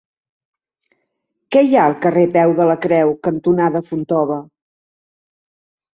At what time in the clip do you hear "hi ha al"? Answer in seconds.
1.67-1.95